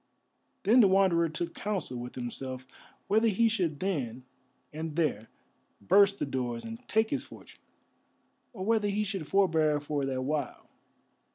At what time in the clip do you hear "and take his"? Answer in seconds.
6.65-7.23